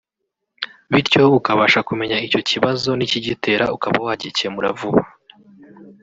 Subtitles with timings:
[0.93, 5.01] bityo ukabasha kumenya icyo kibazo n’ikigitera ukaba wagikemura vuba